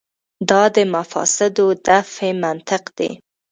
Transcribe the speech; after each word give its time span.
دا 0.49 0.63
د 0.75 0.77
مفاسدو 0.93 1.65
دفع 1.87 2.29
منطق 2.43 2.83
دی. 2.97 3.11